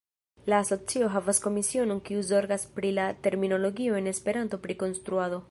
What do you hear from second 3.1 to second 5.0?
terminologio en Esperanto pri